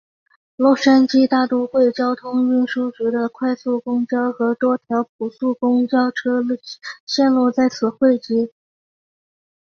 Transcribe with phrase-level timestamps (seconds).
[0.55, 6.41] 洛杉矶大都会交通运输局的快速公交和多条普速公交车
[7.05, 8.51] 线路在此汇集。